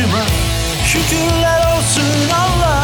başıma. 0.00 0.24
Şükürler 0.86 1.76
olsun 1.76 2.30
Allah 2.34 2.79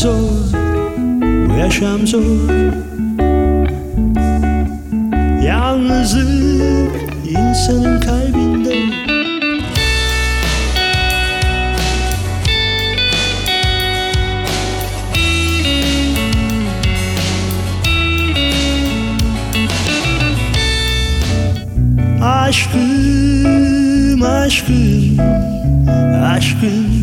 zor 0.00 0.30
Bu 1.48 1.58
yaşam 1.58 2.06
zor. 2.06 2.22
Yalnızlık 5.44 6.92
insanın 7.28 8.00
kalbinde. 8.00 8.76
Aşkım, 22.22 24.22
aşkım, 24.22 25.18
aşkım 26.24 27.00